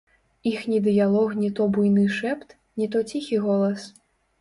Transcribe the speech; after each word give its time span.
Іхні 0.51 0.79
дыялог 0.87 1.35
не 1.43 1.51
то 1.61 1.69
буйны 1.77 2.09
шэпт, 2.17 2.59
не 2.83 2.91
то 2.97 3.07
ціхі 3.09 3.37
голас. 3.49 3.91